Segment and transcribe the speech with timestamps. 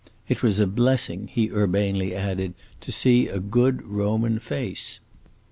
[0.27, 4.99] It was a blessing, he urbanely added, to see a good Roman face.